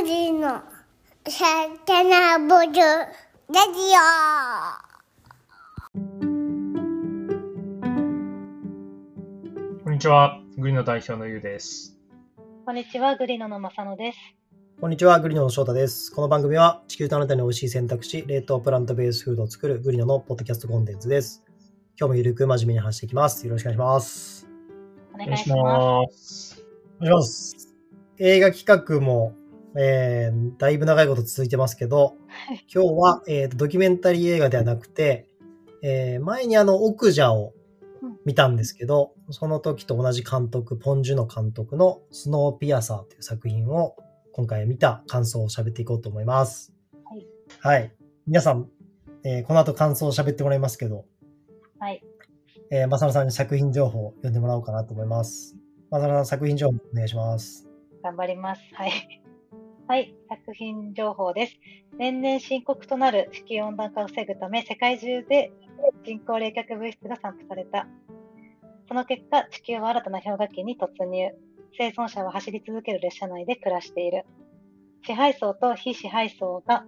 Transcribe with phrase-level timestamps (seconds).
[0.00, 0.62] グリの
[1.28, 1.44] サ
[1.84, 2.80] タナボルラジ
[9.82, 10.40] こんにちは。
[10.56, 11.98] グリの代表のゆうです。
[12.64, 14.18] こんにちは、グリノの正野です。
[14.80, 16.12] こんにちは、グリノの翔太です。
[16.12, 21.42] この番組は地球とあなたに美味しい選択肢、冷凍プラントベースフードを作るグリノのポッドキャストコンテンツです。
[21.98, 23.44] 今日もゆるく真面目に話していきます。
[23.44, 24.46] よろしくお願いします。
[25.12, 26.54] お願いします。
[26.54, 26.64] す。
[27.00, 27.74] お願いします。
[28.18, 29.34] 映画企画も、
[29.76, 32.16] えー、だいぶ長いこと続いてますけど、
[32.72, 35.28] 今日は、えーと、ドキュメンタリー映画ではなくて、
[35.82, 37.52] えー前にあの、奥者を
[38.24, 43.96] 見たんですけど、その時と同じ監督、ポン・ジュノ監督のスノーピアサーという作品を
[44.32, 46.72] 今回見た感想を喋っていこうと思います。
[47.04, 47.26] はい。
[47.60, 47.92] はい。
[48.26, 48.68] 皆さん、
[49.24, 51.04] えーこの後感想を喋ってもらいますけど、
[51.78, 52.02] はい。
[52.70, 55.56] えー、まさのさんに作品情報を読んでもらおうかなと思います。
[55.90, 57.68] まさのさん、作品情報お願いします。
[58.02, 58.62] 頑張ります。
[58.74, 59.17] はい。
[59.88, 60.14] はい。
[60.28, 61.54] 作品情報です。
[61.96, 65.50] 年々深刻となる地球温暖化を防ぐため、世界中で
[66.04, 67.86] 人工冷却物質が散布された。
[68.86, 71.30] その結果、地球は新たな氷河期に突入。
[71.78, 74.26] 生存者は走り続ける列車内で暮らしている。
[75.06, 76.84] 支配層と非支配層が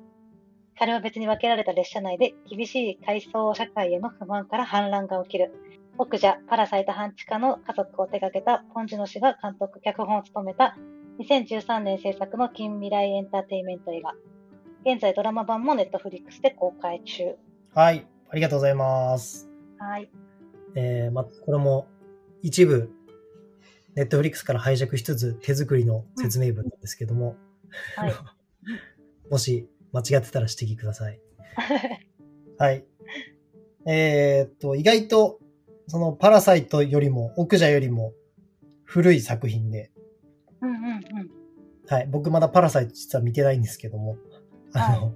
[0.79, 5.55] 車両別に分けられた列車内で厳しい階層社会への不満から反乱が起きる。
[5.97, 10.77] 奥者、パラサイト半地下の家族を手掛けたポンジュノ氏が監督、脚本を務めた
[11.21, 14.15] 2013年制作の近未来エンターテインメント映画。
[14.91, 17.37] 現在ドラマ版もネットフリックスで公開中。
[17.75, 18.07] はい。
[18.31, 19.47] ありがとうございます。
[19.79, 20.11] はい。
[20.75, 21.89] えー、ま、これも
[22.41, 22.91] 一部、
[23.97, 27.37] ネットフリックスから拝借しつつ手作りの説明文なんですけども、
[27.97, 28.15] はい。
[29.31, 31.21] もし間違ってたら指摘ください。
[32.57, 32.87] はい。
[33.87, 35.39] えーっと、意外と、
[35.87, 38.15] そのパラサイトよりも、奥者よりも
[38.85, 39.91] 古い作品で、
[40.63, 41.01] うんうんうん。
[41.89, 42.09] はい。
[42.11, 44.17] 僕まだパラサイト実は見てないんですけども、
[44.73, 45.13] あの、は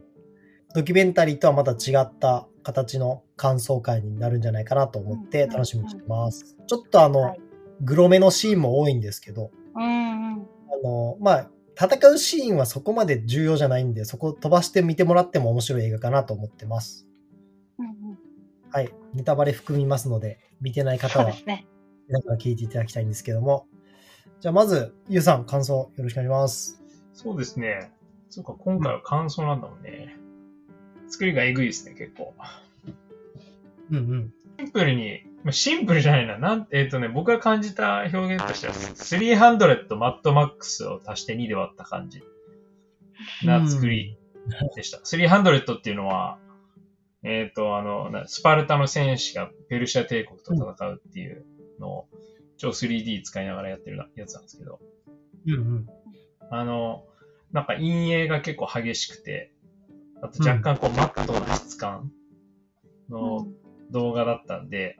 [0.75, 6.57] ドキュメンタリーとはまた違った形の感想会になるんじゃないかなと思ってうん楽しみにしてます。
[6.67, 7.41] ちょっとあの、はい
[7.81, 10.33] グロめのシーンも多いんですけど、うんうん。
[10.35, 10.47] あ
[10.83, 17.07] の、まあ、戦うシーンはそこまで重要じゃないんで、そこ飛ばして見てもらっても面白い映画かなと思ってます。
[17.79, 18.19] うんうん、
[18.71, 18.93] はい。
[19.13, 21.67] ネタバレ含みますので、見てない方はね。
[22.11, 23.67] だから聞いていただきたいんですけども。
[24.41, 26.83] じゃあまず、ゆうさん、感想よろしくお願いします。
[27.15, 27.93] そうですね。
[28.31, 30.17] そうか、今回は感想なんだもんね。
[31.09, 32.35] 作りがえぐいですね、結構。
[33.91, 34.35] うんうん。
[34.59, 36.39] シンプルに、まあシンプルじゃないな。
[36.39, 42.23] なんえっ、とね、僕が感じた表現としては、300マットマックスを足して2で割った感じ
[43.45, 44.17] な作り
[44.75, 44.99] でした。
[44.99, 46.39] 300っていうのは、
[47.23, 51.45] えっ、と、あの、なスパルタの戦士がペルシャ帝国と戦うっていう
[51.81, 52.09] のを、
[52.57, 54.81] 超 3D 使いながらやってるやつなんですけど、
[55.47, 55.87] うんうん。
[56.51, 57.05] あの、
[57.53, 59.53] なんか陰影が結構激しくて、
[60.23, 62.11] あと若干こうマットな質感
[63.11, 63.47] の
[63.91, 64.99] 動画だったんで、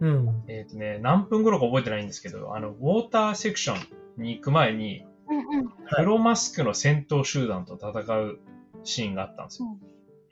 [0.00, 0.44] うん。
[0.48, 3.74] えっ、とね、何分頃か覚えてないんですけど、あの、ウォーターセクショ
[4.18, 5.72] ンに行く前に、うんうん。
[5.90, 8.38] 黒マスクの戦闘集団と戦う
[8.84, 9.68] シーンがあったんですよ。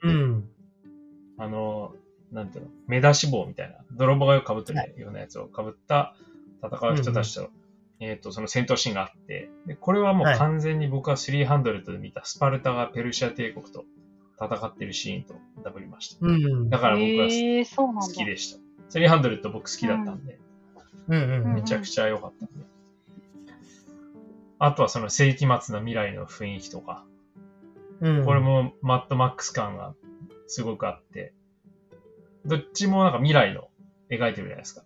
[0.03, 0.49] うん。
[1.37, 1.95] あの、
[2.35, 6.13] なんていうの、目出し帽みたいな、泥棒がよく被ってるようなやつを被った
[6.61, 7.49] 戦う人たちと、
[8.01, 13.85] えっ、と、その戦闘シーンがあって、で、これはもうはい完全に僕は300で見たスパルタがペルシャ帝国と
[14.37, 16.27] 戦ってるシーンとダブりました。
[16.27, 16.69] うん。
[16.69, 18.01] だから僕は。
[18.01, 18.59] 好きでした。
[18.99, 20.37] 300僕好きだったんで、
[21.07, 21.53] うんうん。
[21.55, 22.65] めちゃくちゃ良かったんで。
[24.59, 27.05] あとはその世紀末の未来の雰囲気とか、
[28.01, 28.25] うん。
[28.25, 29.93] これもマットマックス感が
[30.47, 31.33] すごくあって、
[32.45, 33.69] どっちもなんか未来の
[34.09, 34.83] 描いてるじゃないですか。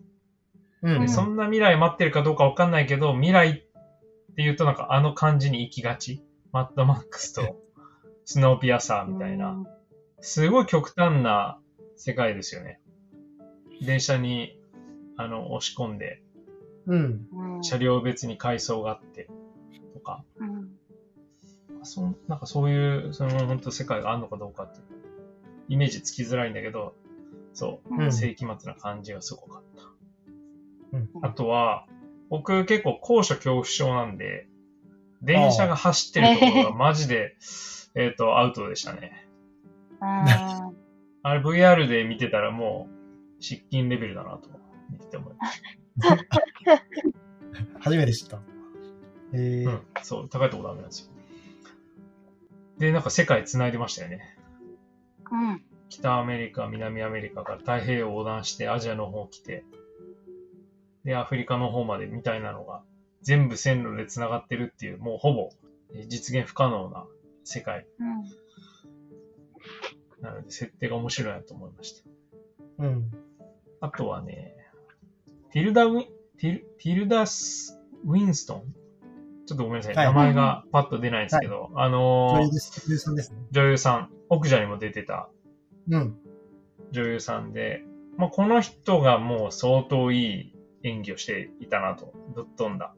[0.82, 6.24] うん、でそんな未来待ってるかどうかわかんないけど、未来っていうとなんかあの感じに行きがち。
[6.52, 7.62] マットマックスと
[8.26, 9.64] スノーピアサーみたいな。
[10.22, 11.60] すごい極端な
[11.96, 12.82] 世界ですよね。
[13.82, 14.60] 電車に、
[15.16, 16.22] あの、押し込んで、
[16.86, 17.28] うん。
[17.32, 17.64] うん。
[17.64, 19.30] 車両別に階層があって、
[19.94, 20.72] とか、うん。
[21.84, 24.86] そんなんかそういう、その本当世界があるのかどうかっていう、
[25.70, 26.96] イメージつきづらいんだけど、
[27.54, 30.98] そう、うん世紀末な感じがすごかった。
[30.98, 31.86] うんあとは、
[32.30, 34.48] 僕結構高所恐怖症なんで、
[35.22, 37.36] 電車が走ってるところがマジで、
[37.96, 39.28] えっと、アウトでしたね。
[40.00, 40.72] あ
[41.24, 42.88] あれ VR で見てたらも
[43.40, 44.50] う、失禁レベルだなと、
[44.90, 45.62] 見てて思いまし
[47.80, 48.42] 初めて知った。
[49.34, 49.70] えた。
[49.72, 51.14] ーうん、そう、高いところダメなんですよ。
[52.78, 54.38] で、なんか世界繋いでましたよね。
[55.26, 55.64] ーうん。
[55.90, 59.66] 北アメリカ、南アメリカから太平洋を横断してアジアの方来て、
[61.04, 62.84] で、アフリカの方までみたいなのが
[63.22, 65.50] 全部線路で繋がってるっていう、もうほぼ
[65.94, 67.06] えー実現不可能な
[67.44, 68.08] 世界うん。
[70.22, 72.04] なので、設定が面白いなと思いました。
[72.80, 73.12] うん。
[73.82, 74.56] あとはね、
[75.52, 76.04] ティルダウィン、
[76.38, 78.64] ティル、ティルダス・ウィンストン？
[79.48, 79.96] ちょっとごめんなさい。
[79.96, 82.52] はい名前がパッと出ないんですけど、あのー女
[82.90, 83.40] 優さんですね。
[83.52, 85.39] 女優さん、奥者にも出てたうん。
[86.92, 87.84] 女優さんで、
[88.18, 90.54] まあ、この人がもう相当いい
[90.84, 92.94] 演技をしていたなと、ぶっ飛んだ。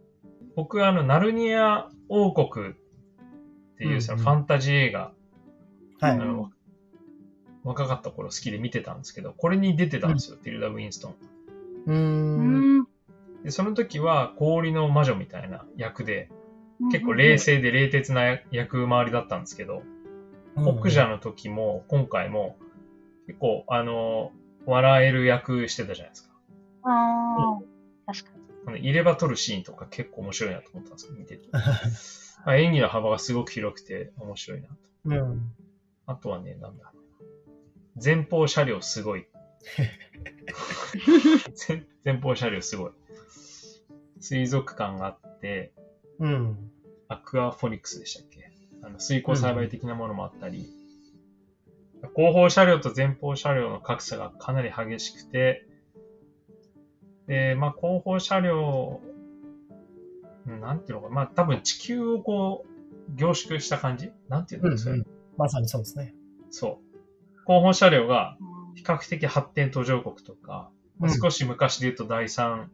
[0.56, 2.72] 僕はあの、ナルニア王国っ
[3.78, 5.12] ていうそのうんうんファンタジー映画、
[6.00, 6.12] はい。
[6.12, 6.52] あの、
[7.64, 11.16] 若かった頃好きで見てたんですけど、これに出てたんですよ、ティルダ・ウィンストン。
[11.88, 12.88] うんん。
[13.44, 16.30] で、その時は氷の魔女みたいな役で、
[16.92, 19.84] 結構冷静で冷徹な役回りだったんですけど、
[20.56, 22.58] 奥者の時も今回も
[23.31, 24.33] 結構あの、
[24.66, 26.36] 笑える役してたじゃないですか。
[26.83, 27.60] あ
[28.06, 28.44] あ、確かに。
[28.68, 31.48] あの入れ歯取るシーンとか結構面白いなと思ったんですよ、見てて。
[32.44, 34.75] あ演技の幅がすごく広くて面白いなと。
[35.06, 35.51] うん。
[36.07, 36.92] あとはね、なんだ。
[38.04, 39.28] 前方車両すごい。
[41.68, 42.92] 前前方車両すごい。
[44.19, 45.74] 水族館があって、
[46.19, 46.72] うん。
[47.07, 48.51] アクアフォニックスでしたっけ？
[48.83, 50.66] あの水耕栽培的なものもあったり、
[52.13, 55.68] 後方車両と前方車両の格差がかなり激しくて、
[57.27, 59.01] で、まあ後方車両、
[60.48, 64.12] うんなんていうのかな、まあ多分地球をこう凝縮した感じ？
[64.27, 64.71] なんていううん。
[64.71, 65.06] のそれ、うん
[65.38, 66.13] まさにそうですね。
[66.50, 67.45] そう。
[67.45, 70.71] 後方車両がうん比較的発展途上国とか、
[71.21, 72.71] 少し昔で言うと第三、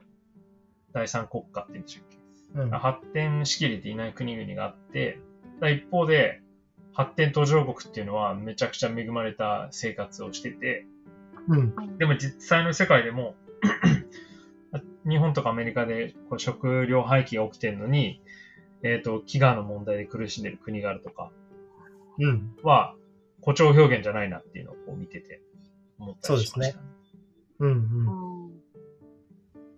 [0.94, 2.18] 第三国家って言うんでしたっけ？
[2.62, 2.69] うん。
[2.69, 5.19] 発展しきれていない国々があって、
[5.59, 6.41] だ一方で、
[6.97, 10.88] 発展途上国っていうのはめちゃくちゃ恵まれた生活をしてて、
[11.47, 11.97] うん。
[11.99, 13.35] でも実際の世界でも、
[15.07, 18.19] 日本とかアメリカでこう食料廃棄が起きてるのに、
[18.81, 21.29] えっ、と、飢餓の問題で苦しんでる国があるとか
[22.17, 22.55] うん。
[22.63, 22.95] は、
[23.41, 25.39] 誇張表現じゃないなっていうのをこう見てて
[25.99, 26.83] 思ったりしました、ね。
[27.59, 27.69] うん。
[27.69, 27.77] うん。
[27.77, 27.79] う
[28.49, 28.51] ん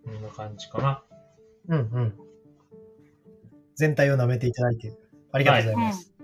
[0.06, 1.04] こんな感じかな。
[1.68, 1.80] うん。
[1.80, 2.13] うん。
[3.75, 4.98] 全体を舐めていただいて、
[5.33, 6.19] ありがとうございます。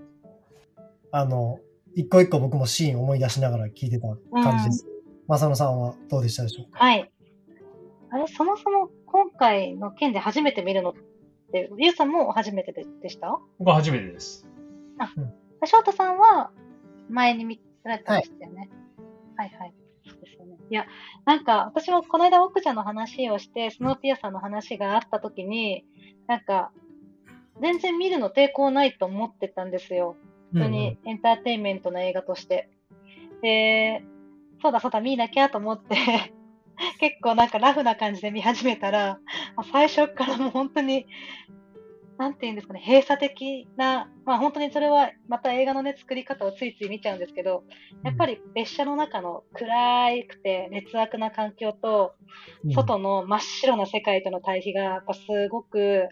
[1.12, 1.58] あの、
[1.94, 4.86] 一個一個僕もシーン思い出しながら聞いてた感じです。
[5.26, 6.78] まさのさんはどうでしたでしょうか？
[6.78, 7.10] はい。
[8.10, 10.94] あれ、そもそも今回の件で初めて見るのっ
[11.52, 13.38] て、ゆうさんも初めてででした？
[13.58, 14.46] 僕は初めてです。
[15.64, 16.50] 翔太さんは
[17.08, 18.68] 前に見られたんでしたよね。
[19.36, 19.74] はい、はい、
[20.06, 20.56] そうですよね。
[20.70, 20.86] いや、
[21.24, 25.84] なんか私もこの間奥者の話をして、スノーピアさんの話があった時に、
[26.26, 26.72] なんか、
[27.60, 30.16] 全然見るの抵抗ないと思ってたんですよ。
[30.56, 32.70] 普通にエンターテインメントの映画として。
[33.42, 34.02] で、
[34.62, 35.96] そうだそうだ見なきゃと思って、
[36.98, 39.20] 結構なんかラフな感じで見始めたら、
[39.70, 41.06] 最初からもう本当に、
[42.18, 47.64] なんていうんですかね、閉鎖的な、まあ本当にそれはまた映画のね、作り方をついつい見ちゃうんですけど、
[48.02, 52.14] やっぱり列車の中の暗くて劣悪な環境と、
[52.64, 55.20] うん、外の真っ白な世界との対比が、やっぱす
[55.50, 56.08] ごく、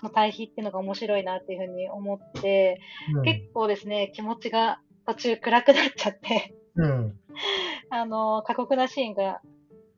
[0.00, 2.80] その対比っていうのが面白いなっていうふうに思って、
[3.14, 7.18] うん、結構ですね、気持ちが途中暗くなっちゃって、うん。
[7.90, 9.40] あの、過酷なシーンが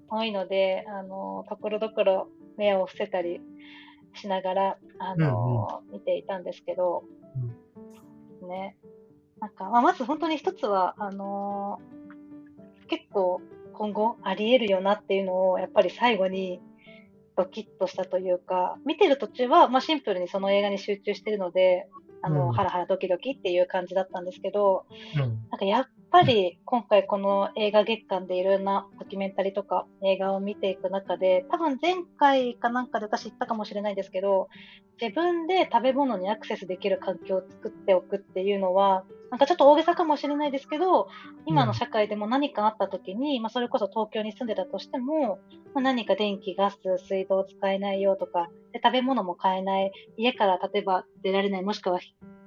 [0.08, 3.40] 多いので、あの、ところどころ目を伏せたり
[4.14, 7.04] しながら、あの、見ていたんですけど、
[8.46, 8.76] ね。
[9.40, 11.80] なんか、まあ、まず本当に一つは、あの
[12.88, 13.40] 結構
[13.72, 16.60] 今後あり得るよなっていうのを、やっぱり最後に
[17.36, 21.88] ドキッとしたというか、見てる途中は、まあ、シンプルにその映画に集中してるので、
[22.22, 24.84] あの、うんハラハラドキドキっていう感じだったんですけど、
[25.14, 25.20] うん。
[25.20, 34.48] なんかやっぱり今回この映画月間でいろんなドキュメンタリーとか映画を見ていく中で、多分前回かなんかで私言ったかもしれないですけど、
[35.00, 41.08] 自分で食べ物にアクセスできる環境を作っておくっていうのは、なんかちょっと大げさかもしれないですけど、
[41.46, 45.38] 今の社会でも何かあった時に、まあそれこそ東京に住んでたとしても、
[45.72, 46.76] まあ、何か電気、ガス、
[47.08, 51.98] 水道使えないよとか、で食べ物も買えない、家から例えば出られない、もしくは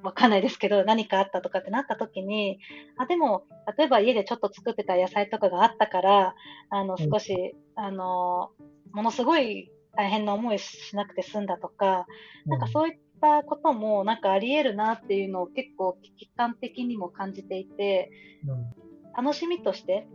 [0.05, 2.59] わかんないですけど、何かあったとかってなった時に、
[2.97, 3.45] あ、でも、
[3.77, 6.35] 例えば家でちょっと作ってた野菜とかがあったから、
[6.69, 8.51] あの、うん少し、あの、
[8.91, 12.05] ものすごい大変な思いしなくて済んだとか、
[12.45, 18.11] なんかそういったこともなんかあり得るなっていうのを結構危機感的にも感じていて、
[18.47, 19.25] うん。
[19.25, 20.07] 楽しみとして、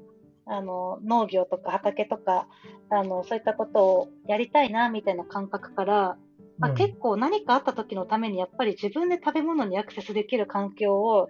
[0.47, 2.47] あの、農業とか畑とか、
[2.91, 6.19] あの、そういったことをやりたいな、みたいな感覚から、
[6.61, 6.77] まあ、うん。
[6.77, 11.29] 結構何かあった時のためにやっぱり自分で食べ物にアクセスできる環境を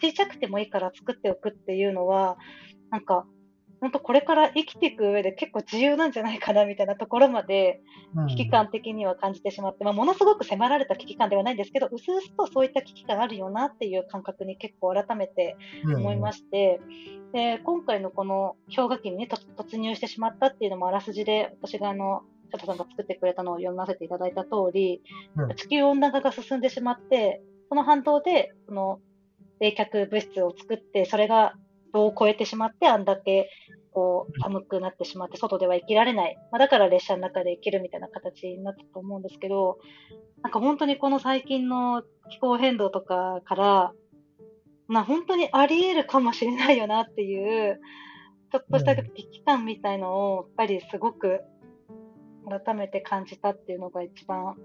[0.00, 2.38] 小さくてもいいから作っておくっていうのは、
[2.90, 3.26] なんか
[3.80, 7.80] 本当これから生きていく上で結構重要なんじゃないかなみたいなところまで
[8.28, 16.80] 危機感的には感じてしまって、まあ、ものすごく迫られた危機感ではないんですけど、うすうすとそういった危機感あるよなっていう感覚に結構改めて思いまして、
[17.32, 25.02] で今回のこの氷河期に、ね、と突入してしまったっていうのもあらすじで、私があの、佐藤さんが作ってくれたのを読ませていただいた通り、
[25.36, 29.00] うん地球温暖化が進んでしまって、その反動で、その
[29.60, 31.54] 冷却物質を作って、それが
[31.92, 33.50] 度を超えてしまって、あんだけ
[33.92, 36.36] こう寒くなってしまって、外では生きられない。
[36.52, 39.78] まあ、だから列車の中で生きるみたいな形になったと思うんですけど、
[40.42, 43.92] なんか本当にこの最近の気候変動とかから、
[44.86, 47.80] まあ本当にあり得るかもしれないよなっていう、
[48.50, 51.40] ちょっとした危機感みたいのを、やっぱりすごく
[52.48, 54.56] 改めて感じたっていうのが一番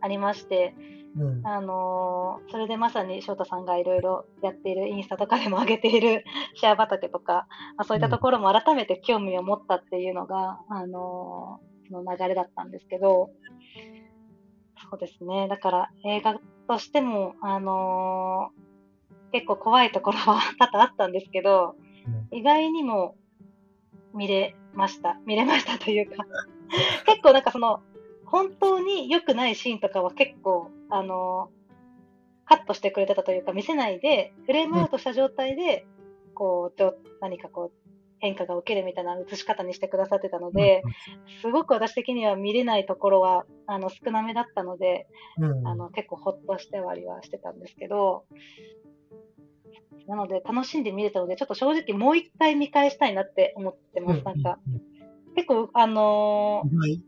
[0.00, 0.74] ありまして、
[1.16, 6.24] うんあのーそれでまさに翔太さんがいろいろやっているインスタとかでも上げている
[6.54, 7.46] シェア畑とか、
[7.76, 13.30] まあ、そういったところも改めて興味を持ったっていうのが、あのーその流れだったんですけど、
[14.90, 15.48] そうですね。
[15.48, 18.70] だから映画としても、あのー
[19.32, 21.76] 結構怖いところは 多々あったんですけど、
[22.30, 23.16] 意外にも
[24.14, 25.18] 見れました。
[25.26, 26.24] 見れましたというか、
[27.06, 27.80] 結構なんかその、
[28.26, 31.50] 本当に良くないシーンとかは結構、あの
[32.44, 35.86] カットしてくれてたというか、見せないで、フレームアウトした状態で、
[36.34, 40.82] こう、何かこう、変化が起きるみたいな映し方にしてくださってたので、
[41.42, 45.06] すごく私的には見れないところは、あの、少なめだったので、
[45.38, 48.24] うんあの、結構ほっとしてはりはしてたんですけど、
[50.06, 54.24] なので楽しんで見れたので、ちょっと正直もう一回見返したいなって思ってます。
[54.24, 54.58] なんか、
[55.34, 57.02] 結構、あのーはい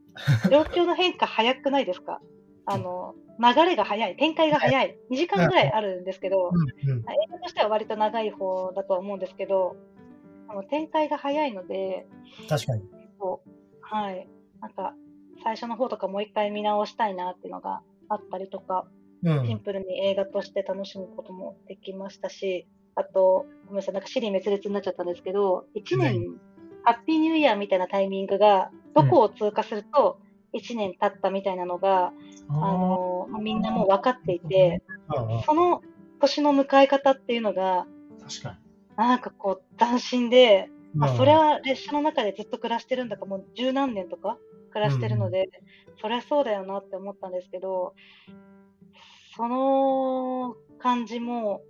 [0.50, 2.20] 状況の変化早くないですか？
[2.66, 4.98] あの、流れが早い、展開が早い。
[5.10, 9.74] 2時間ぐらいあるんですけど、うんうん映画としては割と長い方だとは思うんですけど、
[10.48, 12.06] あの展開が早いので、
[12.48, 12.82] 確かに。
[13.80, 14.28] はい。
[14.60, 14.94] なんか、
[15.42, 18.86] 最初の方とかもう一回見直したいなっていうのがあったりとか、
[19.22, 19.46] うん。
[19.46, 26.38] シンプルに映画として楽しむこともできましたし、あと、ごめんなさい、なんか尻滅裂になっちゃったんですけど、1はい年、
[26.84, 30.18] ハッピーニューイヤーみたいなタイミングが、どこを通過すると
[30.54, 32.12] 1年経ったみたいなのが、
[32.48, 34.82] あのみんなもう分かっていて、
[35.16, 35.42] うんうん。
[35.42, 35.82] その
[36.20, 37.86] 年の迎え方っていうのが、
[38.20, 38.56] 確かに。
[38.96, 40.68] なんかこう、斬新で、
[41.00, 44.38] あ、うんそれは列車の中でずっと暮らしてるんだから、もう十何年とか
[44.72, 45.48] 暮らしてるので、
[46.00, 47.94] そりゃそうだよなって思ったんですけど、
[49.34, 51.62] その感じも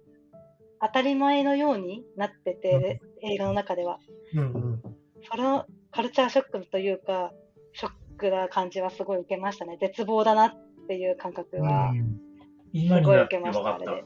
[0.81, 4.01] 当たり前のようになってて、映画の中では。
[4.35, 4.92] うんうん
[5.31, 7.33] そのカルチャーショックというか、
[7.75, 9.79] ショックな感じはすごい受けましたね。
[9.81, 10.57] 絶望だなっ
[10.89, 14.05] ていう感覚は、すごい受けましたあれで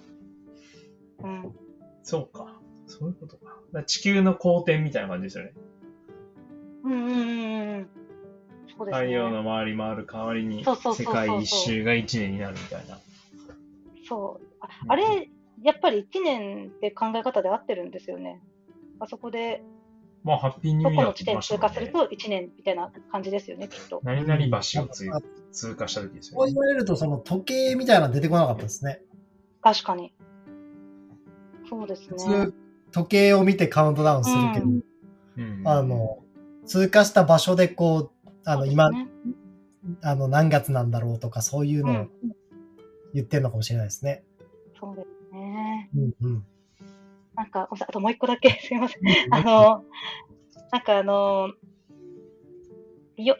[1.23, 1.27] た。
[1.27, 1.53] うん、
[2.03, 2.55] そうか。
[2.87, 3.47] そういうことか。
[3.47, 5.53] だから地球の公転みたいな感じですよね。
[6.85, 7.89] うんうんうんうん。
[8.77, 9.07] そうですね。
[9.07, 12.99] 太陽の周り回る代わりに世界一周が1年になるみたいな。
[14.09, 14.47] そう。
[14.61, 15.29] ああれ、
[15.63, 18.41] やっぱり1年って考え方で合ってるんですよね。
[19.01, 19.63] あそこで、
[20.27, 21.61] まあ、ハッピーニュどこーイヤーっての地点通。
[21.61, 24.01] 過すると1年みたいな感じですよね、きっと。
[24.03, 24.89] 何々橋を
[25.53, 26.53] 通過した時ですこうよね。
[26.55, 29.03] 言われると、その時計みたいなの出てこなかったですね。
[29.63, 30.13] 確かに。
[31.71, 32.55] そうです普ね通。、
[32.91, 34.83] 時計を見てカウントダウンするけど、うん
[35.39, 36.19] うんあ、の、
[36.65, 39.07] 通過した場所でこう、あの、今、ね
[40.03, 42.11] あの、何月なんだろうとか、そういうのをうん、
[43.15, 44.25] 言ってるのかもしれないですね。
[44.81, 45.89] そうですね。
[45.95, 46.47] うんうん。
[47.37, 49.03] なんか、あともう一個だけ、 すいません。
[49.31, 49.85] あの、
[50.73, 51.53] なんかあの、
[53.17, 53.37] よ、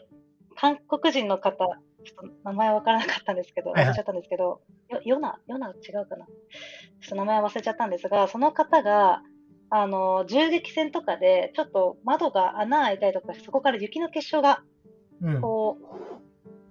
[0.55, 1.65] 韓国人の方、
[2.03, 6.25] ちょっと名前わからなかったんですけど、忘れちゃったんですけど、よ、ヨナ、ヨナ違うかな。
[6.25, 9.21] ちょっと名前忘れちゃったんですが、その方が、
[9.69, 14.63] あの、銃撃戦とかで、ちょっと窓が穴開いたりとか、そこから雪の結晶が、
[15.21, 15.41] うん。
[15.41, 15.77] こ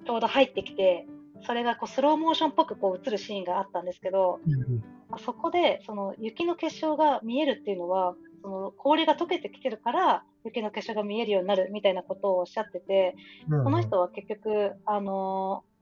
[0.03, 1.07] う、ちょうど入ってきて、
[1.47, 4.83] それがこうスローモーションっぽくこう映るシーンがあったんですけど、うん
[5.19, 13.15] そこで、その雪の結晶が見えるっていうのは、その氷が溶けてきてるから、雪の結晶が見えるようになるみたいなことをおっしゃってて、
[13.49, 15.77] うんこの人は結局、あのー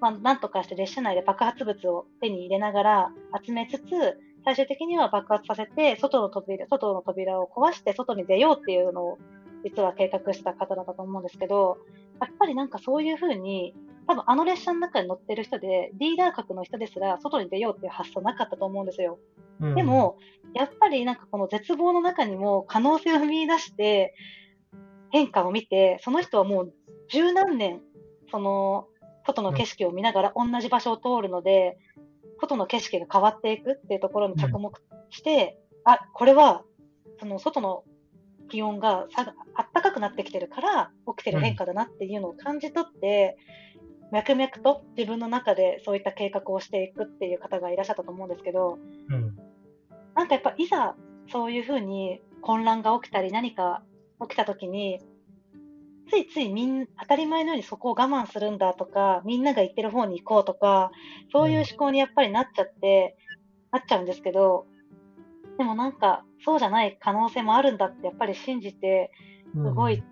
[0.00, 3.12] まあ、なんとかして列車内で爆発物を手に入れながら
[3.44, 9.18] 集めつつ、最終的には爆発させて、外の扉、外の扉を壊して外に出ようっていうのを、
[9.62, 11.78] 実は計画した方だったと思うんですけど、
[12.20, 13.74] やっぱりなんかそういうふうに、
[14.06, 19.18] 多分あの列車の中に乗ってる人で、リーダー格の人ですら外に出ようっていう発想なかったと思うんですよ。
[19.60, 20.18] うんでも、
[20.54, 24.14] やっぱりなんかこの絶望の中にも可能性を見出して、
[25.10, 26.72] 変化を見て、その人はもう
[27.08, 27.80] 十何年、
[28.30, 28.86] その、
[29.26, 31.78] 外の景色を見ながら同じ場所を通るので、
[32.40, 34.72] 外の景色が変わっていくっていうところに着目
[35.10, 36.64] して、あ、これは、
[37.18, 37.84] その外の
[38.48, 43.36] 気温があったかくなってきてるから起きてる変化だなっていうのを感じ取って、
[44.12, 49.36] 脈々と自分の中でそういった計画をしていくっていう方がいらっしゃったと思うんですけど、うん。
[50.14, 50.96] なんかやっぱいざ
[51.30, 53.82] そういうふうに混乱が起きたり何か
[54.20, 55.00] 起きた時に、
[56.08, 60.90] ついついみん当たり前のようにそこを我慢するんだとか、みんなが言ってる方に行こうとか、
[61.32, 63.16] そういう思考にやっぱりなっちゃって、
[63.70, 64.66] なっちゃうんですけど、
[65.56, 69.12] でもなんかそうじゃない可能性もあるんだってやっぱり信じて
[69.54, 70.02] うん動い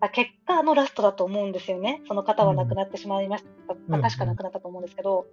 [0.00, 2.02] た結果のラストだと思うんですよね。
[2.06, 3.74] その方は亡くなってしまいました。
[3.74, 5.26] うん確か亡くなったと思うんですけど、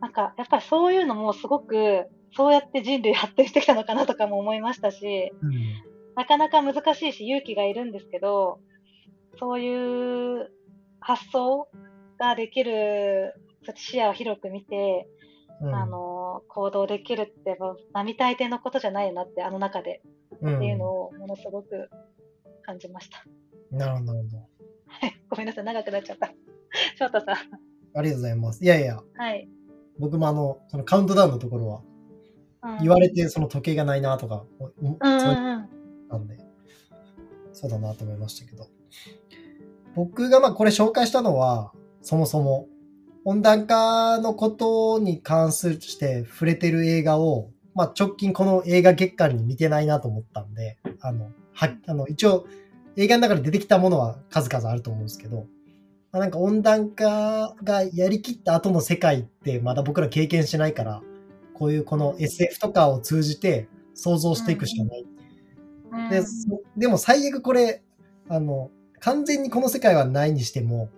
[0.00, 5.52] なんかやっぱりそういうのもすごくそうやって人類発展してきたのかなとかも思いましたし、うん。
[6.16, 8.58] なかなか難しいし勇気がいるんですけど、
[9.38, 10.50] そういう
[11.00, 11.68] 発想
[12.18, 13.34] ができる、
[13.74, 15.06] 視野を広く見て、
[15.60, 15.74] うん。
[15.74, 17.58] あの、行動できるって、
[17.92, 20.02] 並大抵のことじゃないよなって、あの中で、
[20.40, 21.88] うん、っていうのをものすごく
[22.64, 23.24] 感じました。
[23.72, 24.48] なるほど、なるほど。
[25.30, 26.32] ごめんなさい、長くなっちゃった。
[26.98, 27.36] 翔太さん。
[27.94, 28.64] ありがとうございます。
[28.64, 29.48] いやいや、はい。
[29.98, 31.92] 僕もあの、そのカウントダウンのところは、うん
[32.80, 34.44] 言われてその時計がないなとか、
[34.78, 35.36] うんうんそううん。
[35.36, 36.38] なんで、
[37.52, 38.68] そうだなと思いましたけど。
[39.96, 42.68] 僕がまあこれ紹介したのは、そもそも
[43.24, 52.46] 温暖化のことに関すして触れてる映画を、まあ直近この映画月間に見てないなと思ったんで、あの、は、あの、一応
[52.96, 55.46] 映画の中で出てきたものは数々あると思うんですけど、
[56.12, 61.02] まあ、なんか温暖化がやりきった後の世界ってまだ僕ら経験してないから、
[61.54, 65.06] こういうこの SF とかを通じて想像していくしかない。
[65.92, 66.10] うん。
[66.10, 67.82] で、そでも最悪これ、
[68.28, 68.70] あの、
[69.00, 70.90] 完全にこの世界はないにしても、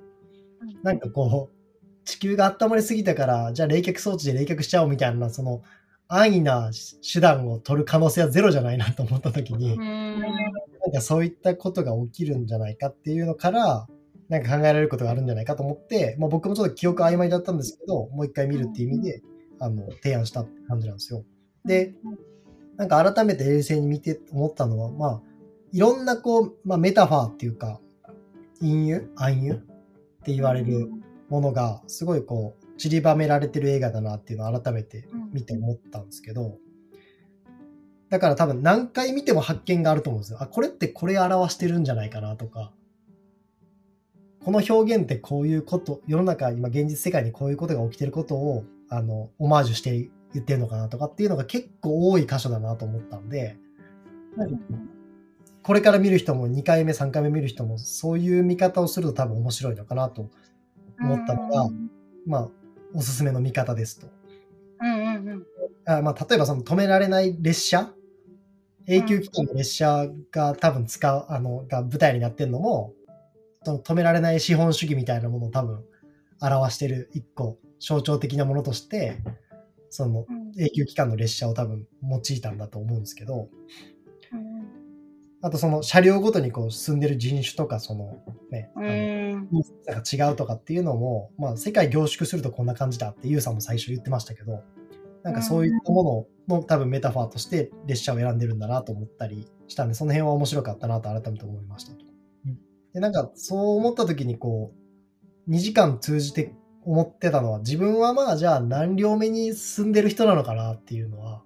[0.83, 5.63] なんかこう、地球が温まりすぎたから、じゃあ冷却装置で冷却しちゃおうみたいな、その
[6.09, 6.71] 安易な
[7.03, 10.21] 手段を取る可能性はゼロじゃないなと思った時に、うん
[10.85, 13.87] なんかそういったことが起きるんじゃないかっていうのから、
[14.29, 19.23] なんか考えられることがあるんじゃないかと思って、まあ、僕もちょっと記憶曖昧だったんですけど、もう一回見るっていう意味で、
[19.61, 21.25] あの、提案したって感じなんですよ。
[21.65, 21.95] で、
[22.77, 25.23] なんか改めて冷静に見て思ったのは、まあ、
[25.73, 27.81] いろんなこう、まあ、メタファーっていうか、
[28.61, 29.59] 隠喩暗喩っ
[30.25, 30.91] て言われる
[31.29, 36.59] ものが、すごいこう、散りばめられてる映画だなっていうのを改めて見て思ったんですけど、
[38.11, 40.39] だから多分何回見ても発見があると思うんですよ。
[40.43, 42.73] あ、これってこれ表してるんじゃないかなとか、
[44.45, 53.57] この表現ってこういうこと、世の中、今現実世界にこういうことが起きてることを、あの、オマージュして言ってるのかなとかっていうのが結構多い箇所だなと思ったんで、
[55.63, 60.29] これから見る人も2回目、3回目見る人もそういう見方をすると多分面白いのかなと
[61.01, 61.91] 思ったのが、うん。
[62.27, 62.49] まあ、
[62.95, 64.07] おすすめの見方ですと。
[64.81, 65.47] うんうんうん。
[65.87, 67.93] あまあ、例えばその止められない列車？
[68.87, 72.93] 永久期間の列車が多分使う、あの、が舞台になってるのも、
[73.63, 75.83] その止められない資本主義みたいなものを多分
[76.41, 79.19] 表してる一個象徴的なものとして、
[79.91, 83.94] そのうん永久期間の列車を多分用いたんだと思うんですけど、うん
[85.45, 88.17] あとその車両ごとにこう進んでる人種とかその
[88.51, 89.49] ね、あうのん
[89.87, 94.63] なんか違うとかっていうのも、まあ世界凝縮するとこんな感じだってユウさんも最初言ってましたけど、
[95.23, 102.07] なんかそういったものの多分メタファーとして列車を選んでるんだなと思ったりしたんで、その辺は面白かったなと改めて思いましたと。
[102.95, 104.73] で、なんかそう思った時にこ
[105.47, 106.55] う、2時間通じて
[106.87, 111.43] 思ってたのは、自分はまあじゃあ何両目に進んでる人なのかなっていうのは、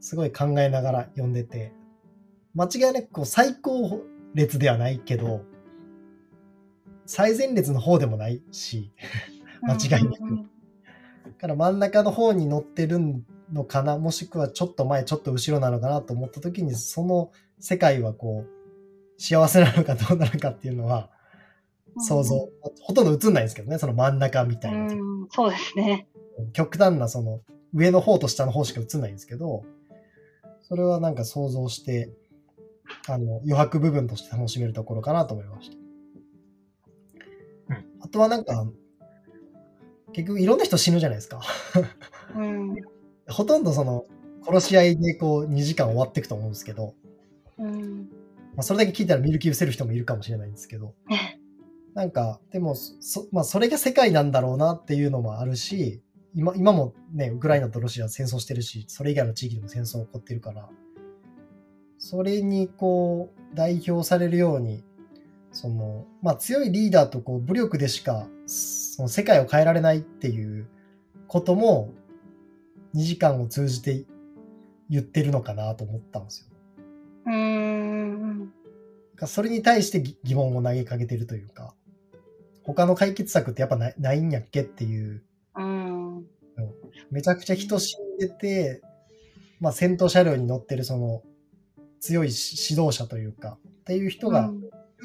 [0.00, 1.72] すごい考えながら読んでて、
[2.58, 4.02] 間違いなくこう最高
[4.34, 5.42] 列ではないけど、
[7.06, 8.92] 最前列の方でもないし、
[9.62, 10.18] 間違いなく
[11.38, 12.98] から真ん中の方に乗ってる
[13.52, 21.10] のかな、もしくはちょっと前、ちょっと後ろなのかなと思った時に、その世界はこう、幸せなのかどうなのかっていうのは、
[21.98, 22.48] 想像、
[22.80, 24.80] ほとんど映んないんですけどね、その真ん中みたいな。
[24.80, 26.08] うんそうですね。
[26.52, 27.40] 極端なその
[27.74, 29.64] 上の方と下の方しか映んないんですけど、
[30.62, 32.10] それはなんか想像して、
[33.08, 35.76] あの、余白部分として楽しめるところかなと思いました。
[37.74, 37.84] うん。
[38.00, 38.66] あとはなんか、
[40.12, 41.40] 結局いろんな人死ぬじゃないですか。
[42.36, 42.76] うん。
[43.28, 44.04] ほとんどその、
[44.46, 46.94] 殺し合いでこう2時間終わっていくと思うんですけど、
[47.58, 48.08] うん。
[48.54, 50.94] まあ、それだけ聞いたら見る気失せる人もいるかもしれないんですけど、
[51.94, 56.02] なんか、でも、そ、まあ、それが世界なんだろうなっていうのもあるし、
[56.34, 60.68] 今、今もね、ウクライナとロシアは戦争してるし、それ以外の地域でも戦争起こってるから、
[61.98, 64.84] それにこう、代表されるように、
[65.52, 70.68] その、まあ、強いリーダーとこう、武力でしか、その世界を変えられないっていう
[71.26, 71.92] ことも、
[72.94, 74.04] 2時間を通じて
[74.88, 76.46] 言ってるのかなと思ったんですよ。
[77.26, 78.52] うーん。
[79.26, 81.74] それに対して疑疑問を投げかけてるというか、
[82.62, 85.24] 他の解決策ってやっぱないないんやっけっていう、
[85.56, 86.26] うん。
[87.10, 88.80] めちゃくちゃ人死んでて、
[89.60, 91.22] まあ戦闘車両に乗ってるその
[92.00, 94.50] 強いし指導者というか、っていう人が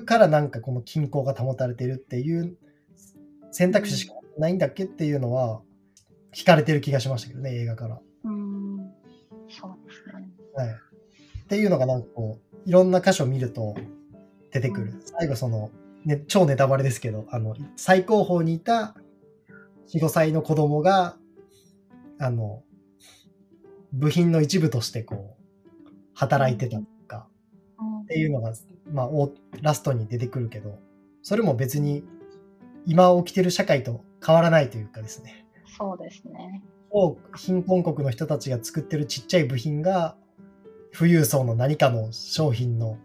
[0.06, 2.58] からなんかこの均衡が保たれてるっていう
[3.52, 5.62] 選択肢しかないんだっけっていうのは
[6.34, 8.00] 惹かれてる気がしましたけどね、映画から。
[8.26, 8.92] うん。
[9.50, 10.30] そうですね。
[10.56, 10.70] はい。
[10.70, 13.76] っていうのがなんかこう、いろんな箇所見ると
[14.52, 14.94] 出てくる。
[15.06, 15.70] 最後その、
[16.06, 18.96] ね、超ネタバレですけど、あの、最高峰にいた
[19.94, 21.18] 4、5歳の子供が、
[22.20, 22.64] あの、
[23.92, 25.33] 部品の一部としてこう、
[26.14, 27.28] 働いてたとか、
[27.80, 28.54] うんっていうのが、
[28.92, 30.80] まあ、おラストに出てくるけど、
[31.22, 32.04] それも別に
[32.86, 35.46] 今起きてる社会と変わらないというかですね。
[35.78, 36.62] そうですね。
[36.92, 40.16] を貧困国の人たちが作ってるちっちゃい部品が
[40.96, 42.98] 富裕層の何かの商品の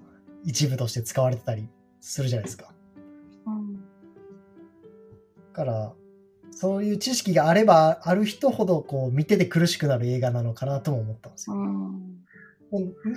[0.45, 1.69] 一部として使われてたり
[2.01, 2.73] するじゃないですか。
[3.47, 3.77] うん。
[3.77, 3.81] だ
[5.55, 5.95] から、
[6.51, 11.57] そういう知識があればある人ほどこう見てて苦しくなる映画なのかなとも思ったんですよ。
[11.57, 12.19] うん。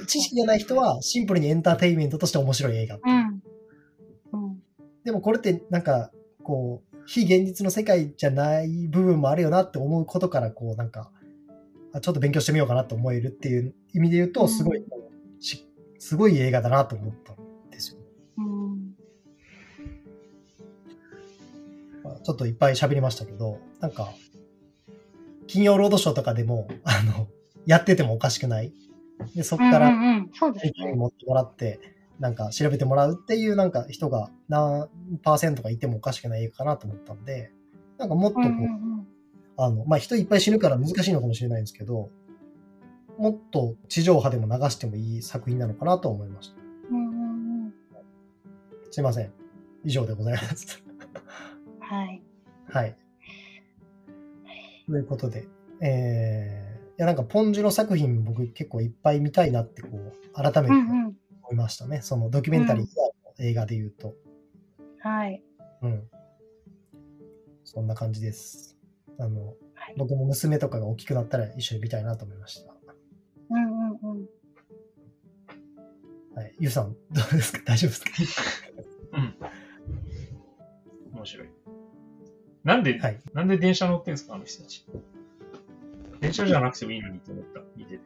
[0.07, 3.09] 知識がない人はシンプルにエンターテインメントとして面白い映画うう
[4.37, 4.43] ん。
[4.43, 4.63] うん。
[5.03, 6.11] でもこれってなんか
[6.43, 11.11] こう非現実の世界じゃない部分もあるよなって思うことからこうなんか
[11.93, 14.83] あちょっと勉強してみようかなと思えるっていう意味で言うとすごい、
[15.39, 15.67] し
[15.99, 17.99] すごい映画だなと思ったんですよ。
[18.37, 18.95] うん。
[22.03, 24.09] まあちょっといっぱい喋りましたけどなんか
[25.47, 27.27] 金曜ロードショーとかでもあの
[27.65, 28.73] やっててもおかしくない
[29.35, 30.93] でそこからうんそうですね。
[30.93, 31.79] 持ってもらって
[32.19, 34.89] なんか調べてもらうっていうなんか人が何
[35.23, 37.51] パーセントかいてもおかしくない映画かなと思ったんで
[37.97, 39.07] なんかもっとこう、うんうん
[39.57, 42.09] あの、まあ、人いっぱい死ぬから難しいのかもしれないんですけど、
[43.17, 46.55] もっと地上波でも流してもいい作品なのかなと思いました。
[46.89, 47.73] うんうんうん。
[48.89, 49.31] すいません。
[49.83, 50.83] 以上でございます。
[51.79, 52.23] はい。
[52.67, 52.97] はい。
[54.87, 55.47] ということで、
[55.81, 56.70] えー、い
[57.01, 61.15] やなんかポンジュの作品僕結構いっぱい見たいなってこう、改めてうんうん。
[61.43, 62.01] 思いましたね。
[62.01, 64.13] そのドキュメンタリー以外の映画で言うと。
[64.99, 65.43] はい。
[65.81, 66.03] うん。
[67.63, 68.77] そんな感じです。
[69.19, 72.73] あの、はい僕も娘とかが大きくなったら一緒に見たいなと思いました。
[73.49, 74.27] うんうんうん。
[76.35, 76.55] はい。
[76.59, 77.59] ゆうさん、どうですか？
[77.65, 78.09] 大丈夫ですか？
[79.13, 81.15] うん。
[81.15, 81.47] 面白い。
[82.63, 84.35] なんで、はいなんで電車乗ってんすか？
[84.35, 84.85] あの人たち。
[86.21, 87.61] 電車じゃなくてもいいのにと思った。
[87.75, 88.01] 見てて。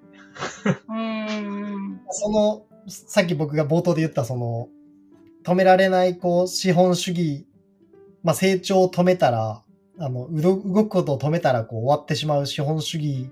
[0.89, 4.69] うんうんその、さっき僕が冒頭で言った、その、
[5.43, 7.45] 止められない、こう、資本主義、
[8.23, 9.63] まあ、成長を止めたら、
[9.99, 13.31] あの、動くことを止めたら、こう、終わってしまう資本主義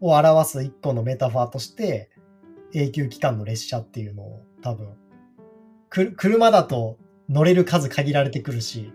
[0.00, 2.10] を表す一個のメタファーとして、
[2.74, 4.88] 永久期間の列車っていうのを、多分、
[5.90, 6.96] く、車だと
[7.28, 8.92] 乗れる数限られてくるし、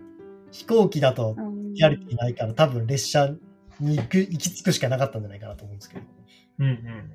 [0.50, 1.74] 飛行機だとうん。
[1.74, 3.30] リアリティないから、多分列車
[3.80, 6.04] に行く、行き着くしかなかったんじゃないかなと思うんですけど。
[6.58, 7.12] うんうん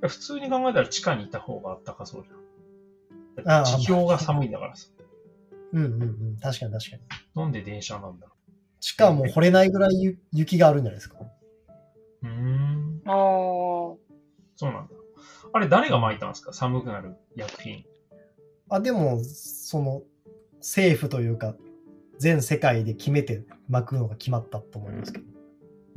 [0.00, 3.64] 普通に考えたら地下にいた方があったかそうじゃん。
[3.64, 4.86] 地表が寒いんだからさ。
[5.72, 6.36] うんうんうん。
[6.40, 7.02] 確かに確かに。
[7.34, 8.32] なんで電車なんだろ
[8.78, 11.16] しかも掘れないぐらいゆ雪があるんじゃないですか。
[12.22, 12.26] う。
[12.28, 13.02] ん。
[13.08, 13.96] おー。
[14.54, 14.90] そうなんだ。
[15.52, 16.52] あれ誰が巻いたんですか？
[16.52, 17.84] 寒くなる薬品。
[18.70, 20.02] あ、でも、その、
[20.58, 21.56] 政府というか、
[22.18, 25.24] 全世界で決めて巻くのが決まったと思いますけど。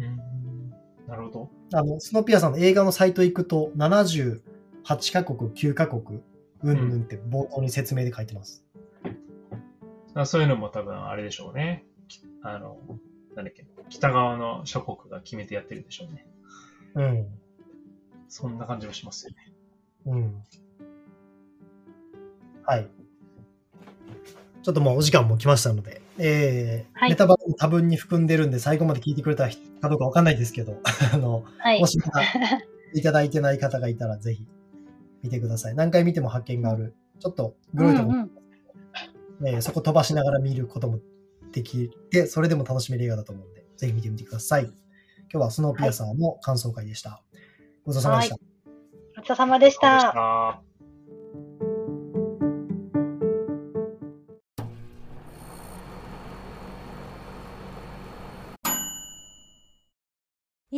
[0.06, 1.08] うーん。
[1.08, 1.52] なるほど。
[1.74, 4.42] あの、スノピアさんの映画のサイト行くと、78
[5.14, 6.22] カ国、9カ国、
[6.64, 8.64] うんぬんって冒頭に説明で書いてます。
[10.14, 11.86] あそういうのも多分あれでしょうね。
[12.08, 12.78] きあの、
[13.36, 16.28] なんだっけ、北側の諸国が決めてやってるでしょうね。
[16.96, 17.28] うん。
[18.28, 19.54] そんな感じもしますよね。
[20.06, 20.44] うん。
[22.64, 22.90] はい。
[24.64, 30.80] ちょっともうお時間も来ましたので、えーはいネタバレも多分に含んでるんで、最後まで聞いてくれた人かどうかわかんないですけど、
[31.14, 31.88] あの、はいも。
[31.88, 32.22] しまだ
[32.94, 34.46] いただいてない方がいたら、ぜひ
[35.24, 35.76] 見てください。
[35.76, 36.94] 何回見ても発見がある。
[37.20, 38.32] ちょっとグロいと思う、うんうん
[39.44, 41.00] えーそこ飛ばしながら見ることも
[41.52, 44.66] できて、それでも楽しめる映画だと思うので、ぜひ見てみてください。
[44.66, 44.74] 今
[45.32, 47.24] 日はスノーピアサーの感想会でした。
[47.86, 48.38] ごちそうさまでした。
[49.16, 50.62] ごちそうさまでした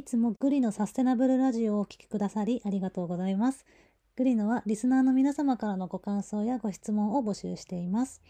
[0.04, 3.66] いつもグリのサステナブルラジオをお聞きくださりありがとうございます。
[4.18, 8.22] グリノはリスナーの皆様からのご感想やご質問を募集しています。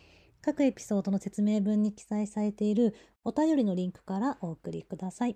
[0.43, 5.35] 各エピソードの説明文に記載されているお便りのリンクからお送りください。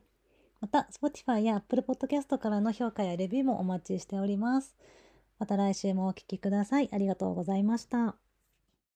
[0.61, 4.75] また、Spotify や Apple Podcast からの評価やレビューもお待ちしております。
[5.39, 6.89] また来週もお聴きください。
[6.93, 8.26] ありがとうございました。